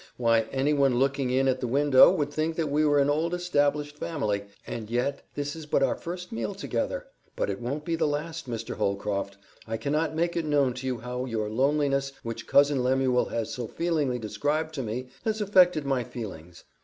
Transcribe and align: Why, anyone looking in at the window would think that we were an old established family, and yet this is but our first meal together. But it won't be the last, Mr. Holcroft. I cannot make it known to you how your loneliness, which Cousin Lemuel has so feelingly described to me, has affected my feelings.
Why, 0.17 0.47
anyone 0.51 0.95
looking 0.97 1.29
in 1.29 1.47
at 1.47 1.59
the 1.59 1.67
window 1.67 2.09
would 2.11 2.31
think 2.33 2.55
that 2.55 2.71
we 2.71 2.83
were 2.83 2.97
an 2.97 3.07
old 3.11 3.35
established 3.35 3.99
family, 3.99 4.45
and 4.65 4.89
yet 4.89 5.21
this 5.35 5.55
is 5.55 5.67
but 5.67 5.83
our 5.83 5.93
first 5.93 6.31
meal 6.31 6.55
together. 6.55 7.05
But 7.35 7.51
it 7.51 7.61
won't 7.61 7.85
be 7.85 7.95
the 7.95 8.07
last, 8.07 8.49
Mr. 8.49 8.77
Holcroft. 8.77 9.37
I 9.67 9.77
cannot 9.77 10.15
make 10.15 10.35
it 10.35 10.43
known 10.43 10.73
to 10.73 10.87
you 10.87 10.97
how 11.01 11.25
your 11.25 11.51
loneliness, 11.51 12.13
which 12.23 12.47
Cousin 12.47 12.81
Lemuel 12.81 13.25
has 13.25 13.53
so 13.53 13.67
feelingly 13.67 14.17
described 14.17 14.73
to 14.73 14.81
me, 14.81 15.09
has 15.23 15.39
affected 15.39 15.85
my 15.85 16.03
feelings. 16.03 16.63